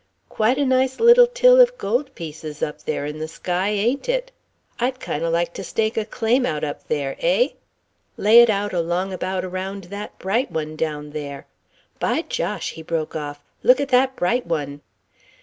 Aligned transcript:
Quite 0.29 0.57
a 0.57 0.65
nice 0.65 0.99
little 0.99 1.27
till 1.27 1.61
of 1.61 1.77
gold 1.77 2.15
pieces 2.15 2.63
up 2.63 2.79
there 2.85 3.05
in 3.05 3.19
the 3.19 3.27
sky, 3.27 3.69
ain't 3.69 4.01
there? 4.05 4.23
I'd 4.79 4.99
kind 4.99 5.23
o' 5.23 5.29
like 5.29 5.53
to 5.53 5.63
stake 5.63 5.95
a 5.95 6.05
claim 6.05 6.43
out 6.43 6.63
up 6.63 6.87
there 6.87 7.17
eh? 7.19 7.49
Lay 8.17 8.39
it 8.41 8.49
out 8.49 8.73
along 8.73 9.13
about 9.13 9.45
around 9.45 9.83
that 9.93 10.17
bright 10.17 10.49
one 10.51 10.75
down 10.75 11.11
there 11.11 11.45
by 11.99 12.23
Josh," 12.23 12.71
he 12.71 12.81
broke 12.81 13.15
off, 13.15 13.43
"look 13.61 13.79
at 13.79 13.89
that 13.89 14.15
bright 14.15 14.47
one." 14.47 14.81